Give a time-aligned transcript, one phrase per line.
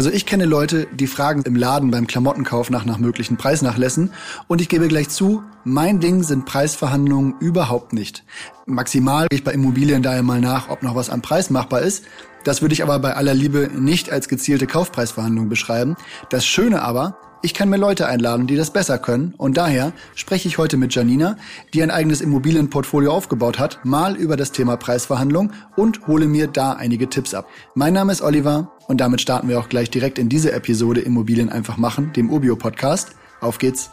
[0.00, 4.14] Also ich kenne Leute, die fragen im Laden beim Klamottenkauf nach nach möglichen Preisnachlässen
[4.48, 8.24] und ich gebe gleich zu, mein Ding sind Preisverhandlungen überhaupt nicht.
[8.64, 12.06] Maximal gehe ich bei Immobilien daher mal nach, ob noch was am Preis machbar ist.
[12.44, 15.96] Das würde ich aber bei aller Liebe nicht als gezielte Kaufpreisverhandlung beschreiben.
[16.30, 20.46] Das Schöne aber, ich kann mir Leute einladen, die das besser können und daher spreche
[20.46, 21.36] ich heute mit Janina,
[21.72, 26.72] die ein eigenes Immobilienportfolio aufgebaut hat, mal über das Thema Preisverhandlung und hole mir da
[26.72, 27.46] einige Tipps ab.
[27.74, 31.48] Mein Name ist Oliver und damit starten wir auch gleich direkt in diese Episode Immobilien
[31.48, 33.12] einfach machen, dem Ubio Podcast.
[33.40, 33.90] Auf geht's!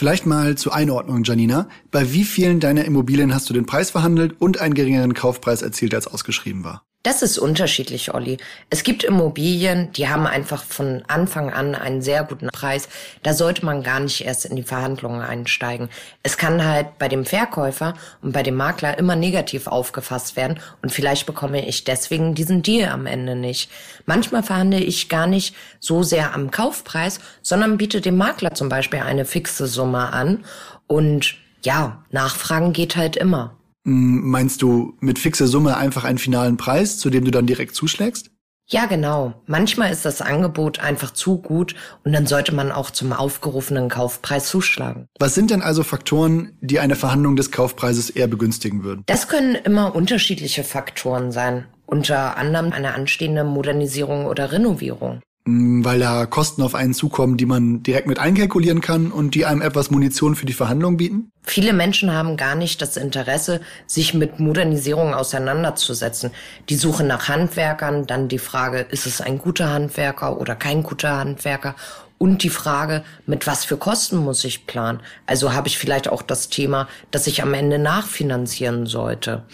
[0.00, 1.68] Vielleicht mal zur Einordnung, Janina.
[1.90, 5.94] Bei wie vielen deiner Immobilien hast du den Preis verhandelt und einen geringeren Kaufpreis erzielt,
[5.94, 6.89] als ausgeschrieben war?
[7.02, 8.36] Das ist unterschiedlich, Olli.
[8.68, 12.90] Es gibt Immobilien, die haben einfach von Anfang an einen sehr guten Preis.
[13.22, 15.88] Da sollte man gar nicht erst in die Verhandlungen einsteigen.
[16.22, 20.92] Es kann halt bei dem Verkäufer und bei dem Makler immer negativ aufgefasst werden und
[20.92, 23.70] vielleicht bekomme ich deswegen diesen Deal am Ende nicht.
[24.04, 29.00] Manchmal verhandle ich gar nicht so sehr am Kaufpreis, sondern biete dem Makler zum Beispiel
[29.00, 30.44] eine fixe Summe an
[30.86, 33.56] und ja, Nachfragen geht halt immer.
[33.84, 38.30] Meinst du mit fixer Summe einfach einen finalen Preis, zu dem du dann direkt zuschlägst?
[38.72, 39.34] Ja, genau.
[39.46, 44.48] Manchmal ist das Angebot einfach zu gut und dann sollte man auch zum aufgerufenen Kaufpreis
[44.48, 45.06] zuschlagen.
[45.18, 49.02] Was sind denn also Faktoren, die eine Verhandlung des Kaufpreises eher begünstigen würden?
[49.06, 51.66] Das können immer unterschiedliche Faktoren sein.
[51.84, 55.20] Unter anderem eine anstehende Modernisierung oder Renovierung.
[55.46, 59.46] Mm, weil da Kosten auf einen zukommen, die man direkt mit einkalkulieren kann und die
[59.46, 61.30] einem etwas Munition für die Verhandlung bieten?
[61.42, 66.30] Viele Menschen haben gar nicht das Interesse, sich mit Modernisierung auseinanderzusetzen.
[66.68, 71.16] Die Suche nach Handwerkern, dann die Frage, ist es ein guter Handwerker oder kein guter
[71.16, 71.74] Handwerker?
[72.18, 75.00] Und die Frage, mit was für Kosten muss ich planen?
[75.24, 79.44] Also habe ich vielleicht auch das Thema, dass ich am Ende nachfinanzieren sollte.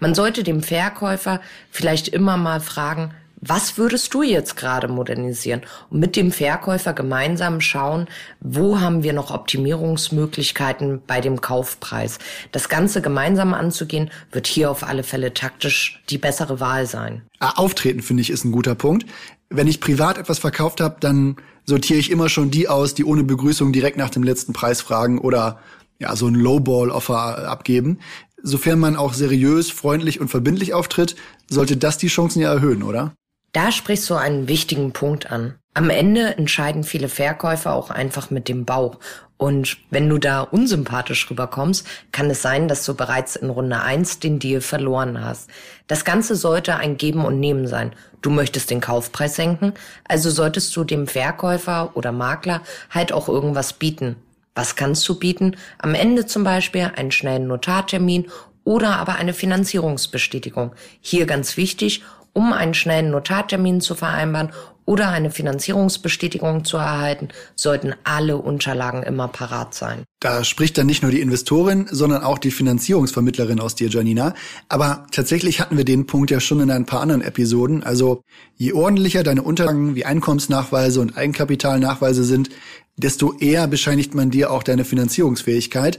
[0.00, 3.12] Man sollte dem Verkäufer vielleicht immer mal fragen,
[3.46, 5.62] was würdest du jetzt gerade modernisieren?
[5.90, 8.06] Und mit dem Verkäufer gemeinsam schauen,
[8.40, 12.18] wo haben wir noch Optimierungsmöglichkeiten bei dem Kaufpreis.
[12.52, 17.22] Das Ganze gemeinsam anzugehen, wird hier auf alle Fälle taktisch die bessere Wahl sein.
[17.38, 19.06] Ah, auftreten, finde ich, ist ein guter Punkt.
[19.50, 23.24] Wenn ich privat etwas verkauft habe, dann sortiere ich immer schon die aus, die ohne
[23.24, 25.58] Begrüßung direkt nach dem letzten Preis fragen oder
[25.98, 27.98] ja, so ein Lowball-Offer abgeben.
[28.42, 31.16] Sofern man auch seriös, freundlich und verbindlich auftritt,
[31.48, 33.14] sollte das die Chancen ja erhöhen, oder?
[33.54, 35.54] Da sprichst du einen wichtigen Punkt an.
[35.74, 38.98] Am Ende entscheiden viele Verkäufer auch einfach mit dem Bauch.
[39.36, 44.18] Und wenn du da unsympathisch rüberkommst, kann es sein, dass du bereits in Runde eins
[44.18, 45.50] den Deal verloren hast.
[45.86, 47.92] Das Ganze sollte ein Geben und Nehmen sein.
[48.22, 49.72] Du möchtest den Kaufpreis senken,
[50.08, 52.60] also solltest du dem Verkäufer oder Makler
[52.90, 54.16] halt auch irgendwas bieten.
[54.56, 55.56] Was kannst du bieten?
[55.78, 58.32] Am Ende zum Beispiel einen schnellen Notartermin
[58.64, 60.72] oder aber eine Finanzierungsbestätigung.
[61.00, 62.02] Hier ganz wichtig,
[62.34, 64.52] um einen schnellen Notartermin zu vereinbaren
[64.86, 70.04] oder eine Finanzierungsbestätigung zu erhalten, sollten alle Unterlagen immer parat sein.
[70.20, 74.34] Da spricht dann nicht nur die Investorin, sondern auch die Finanzierungsvermittlerin aus dir, Janina.
[74.68, 77.82] Aber tatsächlich hatten wir den Punkt ja schon in ein paar anderen Episoden.
[77.82, 78.20] Also
[78.56, 82.50] je ordentlicher deine Unterlagen wie Einkommensnachweise und Eigenkapitalnachweise sind,
[82.96, 85.98] desto eher bescheinigt man dir auch deine Finanzierungsfähigkeit.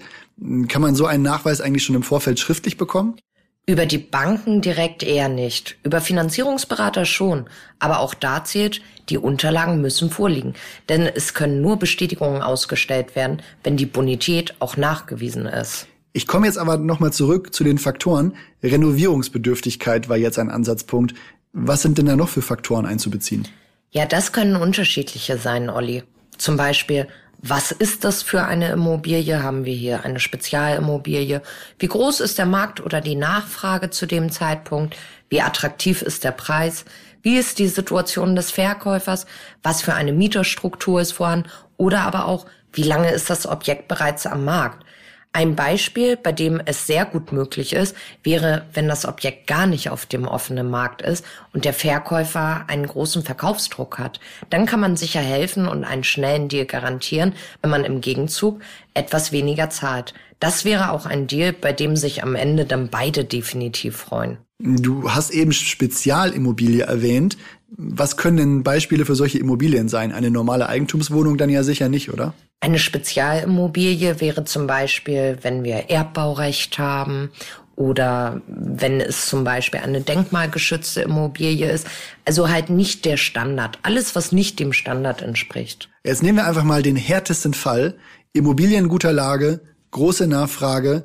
[0.67, 3.15] Kann man so einen Nachweis eigentlich schon im Vorfeld schriftlich bekommen?
[3.67, 5.77] Über die Banken direkt eher nicht.
[5.83, 7.45] Über Finanzierungsberater schon.
[7.79, 10.53] Aber auch da zählt, die Unterlagen müssen vorliegen.
[10.87, 15.87] Denn es können nur Bestätigungen ausgestellt werden, wenn die Bonität auch nachgewiesen ist.
[16.13, 18.35] Ich komme jetzt aber nochmal zurück zu den Faktoren.
[18.61, 21.15] Renovierungsbedürftigkeit war jetzt ein Ansatzpunkt.
[21.51, 23.47] Was sind denn da noch für Faktoren einzubeziehen?
[23.89, 26.03] Ja, das können unterschiedliche sein, Olli.
[26.37, 27.07] Zum Beispiel
[27.47, 29.43] was ist das für eine Immobilie?
[29.43, 31.43] Haben wir hier eine Spezialimmobilie?
[31.77, 34.95] Wie groß ist der Markt oder die Nachfrage zu dem Zeitpunkt?
[35.29, 36.85] Wie attraktiv ist der Preis?
[37.21, 39.27] Wie ist die Situation des Verkäufers?
[39.61, 41.49] Was für eine Mieterstruktur ist vorhanden?
[41.77, 44.83] Oder aber auch, wie lange ist das Objekt bereits am Markt?
[45.35, 47.93] Ein Beispiel, bei dem es sehr gut möglich ist,
[48.23, 52.87] wäre, wenn das Objekt gar nicht auf dem offenen Markt ist und der Verkäufer einen
[52.87, 54.21] großen Verkaufsdruck hat.
[54.49, 58.61] Dann kann man sicher helfen und einen schnellen Deal garantieren, wenn man im Gegenzug
[58.93, 60.13] etwas weniger zahlt.
[60.39, 64.37] Das wäre auch ein Deal, bei dem sich am Ende dann beide definitiv freuen.
[64.59, 67.35] Du hast eben Spezialimmobilie erwähnt.
[67.69, 70.11] Was können denn Beispiele für solche Immobilien sein?
[70.11, 72.33] Eine normale Eigentumswohnung dann ja sicher nicht, oder?
[72.59, 77.31] Eine Spezialimmobilie wäre zum Beispiel, wenn wir Erbbaurecht haben
[77.75, 81.87] oder wenn es zum Beispiel eine denkmalgeschützte Immobilie ist.
[82.23, 83.79] Also halt nicht der Standard.
[83.81, 85.89] Alles, was nicht dem Standard entspricht.
[86.03, 87.95] Jetzt nehmen wir einfach mal den härtesten Fall.
[88.33, 91.03] Immobilien guter Lage, große Nachfrage.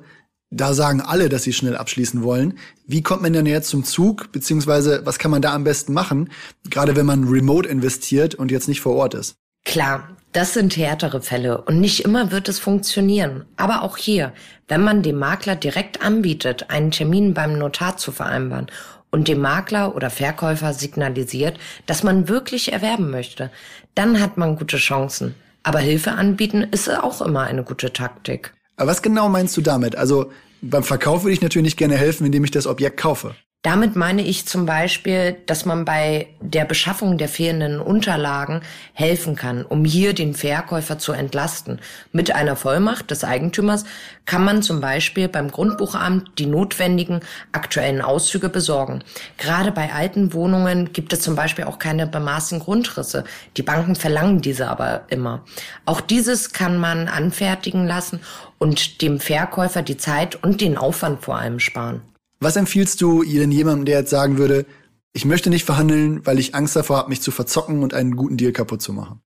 [0.52, 2.58] Da sagen alle, dass sie schnell abschließen wollen.
[2.84, 4.32] Wie kommt man denn jetzt zum Zug?
[4.32, 6.30] Beziehungsweise was kann man da am besten machen?
[6.68, 9.36] Gerade wenn man remote investiert und jetzt nicht vor Ort ist.
[9.64, 13.44] Klar, das sind härtere Fälle und nicht immer wird es funktionieren.
[13.56, 14.32] Aber auch hier,
[14.66, 18.66] wenn man dem Makler direkt anbietet, einen Termin beim Notar zu vereinbaren
[19.12, 23.52] und dem Makler oder Verkäufer signalisiert, dass man wirklich erwerben möchte,
[23.94, 25.36] dann hat man gute Chancen.
[25.62, 28.52] Aber Hilfe anbieten ist auch immer eine gute Taktik.
[28.80, 29.94] Aber was genau meinst du damit?
[29.94, 30.32] Also
[30.62, 33.34] beim Verkauf würde ich natürlich nicht gerne helfen, indem ich das Objekt kaufe.
[33.62, 38.62] Damit meine ich zum Beispiel, dass man bei der Beschaffung der fehlenden Unterlagen
[38.94, 41.78] helfen kann, um hier den Verkäufer zu entlasten.
[42.10, 43.84] Mit einer Vollmacht des Eigentümers
[44.24, 47.20] kann man zum Beispiel beim Grundbuchamt die notwendigen
[47.52, 49.04] aktuellen Auszüge besorgen.
[49.36, 53.24] Gerade bei alten Wohnungen gibt es zum Beispiel auch keine bemaßten Grundrisse.
[53.58, 55.44] Die Banken verlangen diese aber immer.
[55.84, 58.20] Auch dieses kann man anfertigen lassen
[58.56, 62.00] und dem Verkäufer die Zeit und den Aufwand vor allem sparen.
[62.42, 64.64] Was empfiehlst du denn jemandem, der jetzt sagen würde,
[65.12, 68.38] ich möchte nicht verhandeln, weil ich Angst davor habe, mich zu verzocken und einen guten
[68.38, 69.20] Deal kaputt zu machen?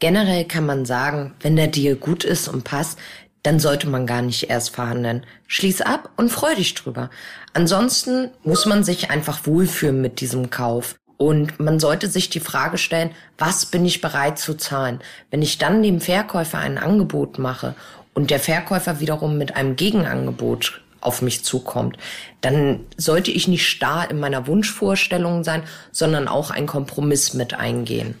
[0.00, 2.98] Generell kann man sagen, wenn der Deal gut ist und passt,
[3.44, 5.24] dann sollte man gar nicht erst verhandeln.
[5.46, 7.10] Schließ ab und freu dich drüber.
[7.52, 10.96] Ansonsten muss man sich einfach wohlfühlen mit diesem Kauf.
[11.16, 14.98] Und man sollte sich die Frage stellen, was bin ich bereit zu zahlen?
[15.30, 17.76] Wenn ich dann dem Verkäufer ein Angebot mache
[18.14, 21.96] und der Verkäufer wiederum mit einem Gegenangebot auf mich zukommt,
[22.40, 25.62] dann sollte ich nicht starr in meiner Wunschvorstellung sein,
[25.92, 28.14] sondern auch einen Kompromiss mit eingehen.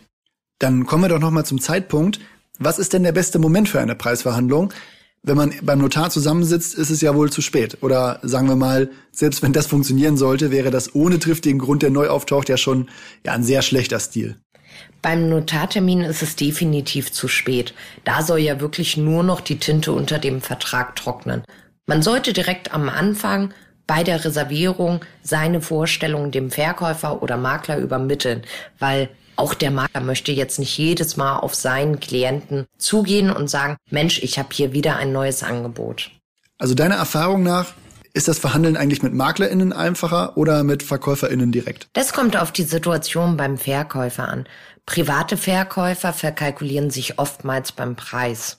[0.58, 2.20] Dann kommen wir doch noch mal zum Zeitpunkt.
[2.58, 4.72] Was ist denn der beste Moment für eine Preisverhandlung?
[5.22, 7.78] Wenn man beim Notar zusammensitzt, ist es ja wohl zu spät.
[7.82, 11.90] Oder sagen wir mal, selbst wenn das funktionieren sollte, wäre das ohne triftigen Grund, der
[11.90, 12.88] neu auftaucht, ja schon
[13.24, 14.36] ja, ein sehr schlechter Stil.
[15.02, 17.74] Beim Notartermin ist es definitiv zu spät.
[18.04, 21.42] Da soll ja wirklich nur noch die Tinte unter dem Vertrag trocknen.
[21.88, 23.54] Man sollte direkt am Anfang
[23.86, 28.42] bei der Reservierung seine Vorstellungen dem Verkäufer oder Makler übermitteln,
[28.78, 33.78] weil auch der Makler möchte jetzt nicht jedes Mal auf seinen Klienten zugehen und sagen,
[33.90, 36.10] Mensch, ich habe hier wieder ein neues Angebot.
[36.58, 37.72] Also deiner Erfahrung nach
[38.12, 41.88] ist das Verhandeln eigentlich mit MaklerInnen einfacher oder mit VerkäuferInnen direkt?
[41.94, 44.46] Das kommt auf die Situation beim Verkäufer an.
[44.84, 48.58] Private Verkäufer verkalkulieren sich oftmals beim Preis.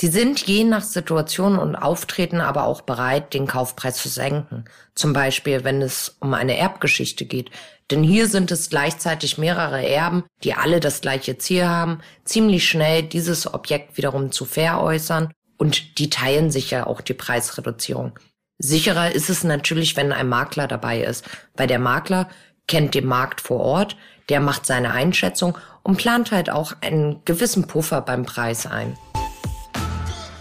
[0.00, 4.64] Sie sind je nach Situation und Auftreten aber auch bereit, den Kaufpreis zu senken.
[4.94, 7.50] Zum Beispiel, wenn es um eine Erbgeschichte geht.
[7.90, 13.02] Denn hier sind es gleichzeitig mehrere Erben, die alle das gleiche Ziel haben, ziemlich schnell
[13.02, 18.16] dieses Objekt wiederum zu veräußern und die teilen sich ja auch die Preisreduzierung.
[18.58, 21.24] Sicherer ist es natürlich, wenn ein Makler dabei ist,
[21.56, 22.28] weil der Makler
[22.68, 23.96] kennt den Markt vor Ort,
[24.28, 28.96] der macht seine Einschätzung und plant halt auch einen gewissen Puffer beim Preis ein.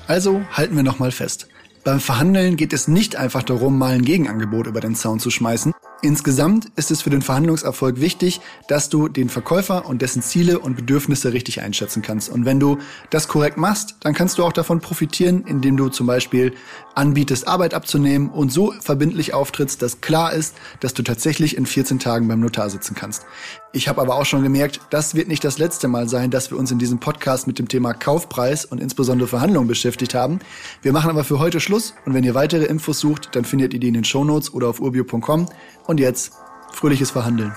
[0.08, 1.48] Also halten wir nochmal fest.
[1.84, 5.74] Beim Verhandeln geht es nicht einfach darum, mal ein Gegenangebot über den Zaun zu schmeißen,
[6.04, 10.76] Insgesamt ist es für den Verhandlungserfolg wichtig, dass du den Verkäufer und dessen Ziele und
[10.76, 12.30] Bedürfnisse richtig einschätzen kannst.
[12.30, 12.78] Und wenn du
[13.10, 16.54] das korrekt machst, dann kannst du auch davon profitieren, indem du zum Beispiel
[16.94, 21.98] anbietest, Arbeit abzunehmen und so verbindlich auftrittst, dass klar ist, dass du tatsächlich in 14
[22.00, 23.26] Tagen beim Notar sitzen kannst.
[23.74, 26.58] Ich habe aber auch schon gemerkt, das wird nicht das letzte Mal sein, dass wir
[26.58, 30.40] uns in diesem Podcast mit dem Thema Kaufpreis und insbesondere Verhandlungen beschäftigt haben.
[30.82, 33.80] Wir machen aber für heute Schluss und wenn ihr weitere Infos sucht, dann findet ihr
[33.80, 35.48] die in den Shownotes oder auf urbio.com.
[35.98, 36.34] Und jetzt
[36.74, 37.56] fröhliches Verhandeln.